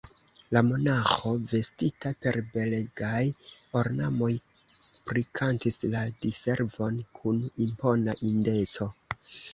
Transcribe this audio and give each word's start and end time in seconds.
La 0.55 0.61
monaĥo, 0.67 1.33
vestita 1.49 2.11
per 2.23 2.39
belegaj 2.55 3.19
ornamoj, 3.81 4.31
prikantis 5.11 5.77
la 5.93 6.01
Diservon 6.27 6.99
kun 7.21 7.47
impona 7.67 8.17
indeco. 8.33 8.91